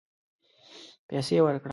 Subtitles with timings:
[1.09, 1.69] پیسې ورکړه